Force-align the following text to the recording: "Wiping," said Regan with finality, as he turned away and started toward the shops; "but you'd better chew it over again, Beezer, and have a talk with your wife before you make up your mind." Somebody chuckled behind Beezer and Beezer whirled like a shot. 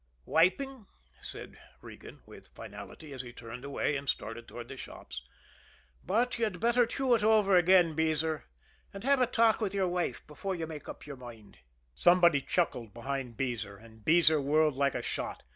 "Wiping," 0.25 0.87
said 1.21 1.59
Regan 1.79 2.23
with 2.25 2.47
finality, 2.47 3.13
as 3.13 3.21
he 3.21 3.31
turned 3.31 3.63
away 3.63 3.95
and 3.95 4.09
started 4.09 4.47
toward 4.47 4.67
the 4.67 4.75
shops; 4.75 5.21
"but 6.03 6.39
you'd 6.39 6.59
better 6.59 6.87
chew 6.87 7.13
it 7.13 7.23
over 7.23 7.55
again, 7.55 7.93
Beezer, 7.93 8.45
and 8.91 9.03
have 9.03 9.21
a 9.21 9.27
talk 9.27 9.61
with 9.61 9.75
your 9.75 9.87
wife 9.87 10.25
before 10.25 10.55
you 10.55 10.65
make 10.65 10.89
up 10.89 11.05
your 11.05 11.17
mind." 11.17 11.59
Somebody 11.93 12.41
chuckled 12.41 12.95
behind 12.95 13.37
Beezer 13.37 13.77
and 13.77 14.03
Beezer 14.03 14.41
whirled 14.41 14.73
like 14.75 14.95
a 14.95 15.03
shot. 15.03 15.43